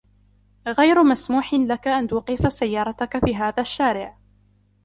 [0.67, 4.17] غير مسموح لك أن توقف سيارتك في هذا الشارع.